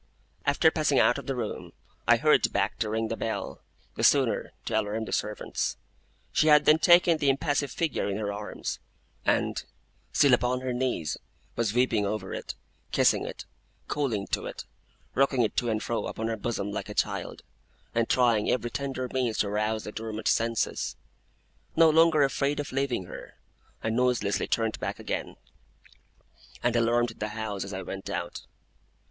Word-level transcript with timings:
After 0.47 0.71
passing 0.71 0.97
out 0.97 1.19
of 1.19 1.27
the 1.27 1.35
room, 1.35 1.73
I 2.07 2.17
hurried 2.17 2.51
back 2.51 2.79
to 2.79 2.89
ring 2.89 3.09
the 3.09 3.15
bell, 3.15 3.61
the 3.93 4.03
sooner 4.03 4.51
to 4.65 4.79
alarm 4.81 5.05
the 5.05 5.13
servants. 5.13 5.77
She 6.31 6.47
had 6.47 6.65
then 6.65 6.79
taken 6.79 7.19
the 7.19 7.29
impassive 7.29 7.69
figure 7.69 8.09
in 8.09 8.17
her 8.17 8.33
arms, 8.33 8.79
and, 9.27 9.63
still 10.11 10.33
upon 10.33 10.61
her 10.61 10.73
knees, 10.73 11.17
was 11.55 11.75
weeping 11.75 12.03
over 12.03 12.33
it, 12.33 12.55
kissing 12.91 13.27
it, 13.27 13.45
calling 13.87 14.25
to 14.31 14.47
it, 14.47 14.65
rocking 15.13 15.43
it 15.43 15.55
to 15.57 15.69
and 15.69 15.83
fro 15.83 16.07
upon 16.07 16.29
her 16.29 16.35
bosom 16.35 16.71
like 16.71 16.89
a 16.89 16.95
child, 16.95 17.43
and 17.93 18.09
trying 18.09 18.49
every 18.49 18.71
tender 18.71 19.07
means 19.13 19.37
to 19.37 19.51
rouse 19.51 19.83
the 19.83 19.91
dormant 19.91 20.27
senses. 20.27 20.95
No 21.75 21.91
longer 21.91 22.23
afraid 22.23 22.59
of 22.59 22.71
leaving 22.71 23.03
her, 23.05 23.35
I 23.83 23.91
noiselessly 23.91 24.47
turned 24.47 24.79
back 24.79 24.97
again; 24.97 25.35
and 26.63 26.75
alarmed 26.75 27.09
the 27.19 27.27
house 27.37 27.63
as 27.63 27.71
I 27.71 27.83
went 27.83 28.09
out. 28.09 28.41